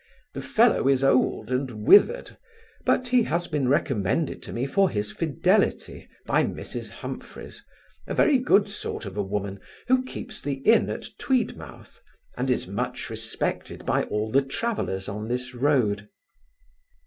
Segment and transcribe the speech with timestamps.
[0.33, 2.35] The fellow is old and withered;
[2.87, 7.63] but he has been recommended to me for his fidelity, by Mrs Humphreys,
[8.07, 12.01] a very good sort of a woman, who keeps the inn at Tweedmouth,
[12.35, 16.09] and is much respected by all the travellers on this road.